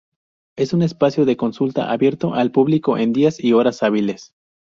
Es 0.55 0.73
un 0.73 0.81
espacio 0.81 1.25
de 1.25 1.37
consulta 1.37 1.91
abierto 1.91 2.33
al 2.33 2.49
público 2.49 2.97
en 2.97 3.13
días 3.13 3.39
y 3.39 3.53
horas 3.53 3.83
hábiles. 3.83 4.33